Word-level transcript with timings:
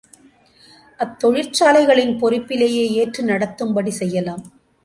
அத்தொழிற்சாலைகளின் 0.99 2.13
பொறுப்பிலேயே 2.21 2.85
ஏற்று 3.01 3.23
நடத்தும்படி 3.23 3.93
செய்யலாம். 4.01 4.43